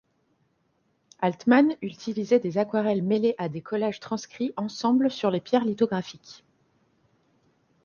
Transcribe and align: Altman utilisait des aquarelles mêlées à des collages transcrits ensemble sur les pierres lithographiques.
Altman 1.19 1.75
utilisait 1.83 2.39
des 2.39 2.57
aquarelles 2.57 3.03
mêlées 3.03 3.35
à 3.37 3.49
des 3.49 3.61
collages 3.61 3.99
transcrits 3.99 4.51
ensemble 4.57 5.11
sur 5.11 5.29
les 5.29 5.39
pierres 5.41 5.63
lithographiques. 5.63 6.43